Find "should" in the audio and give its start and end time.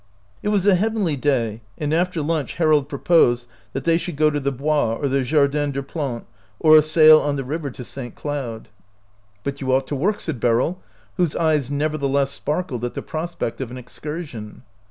3.99-4.15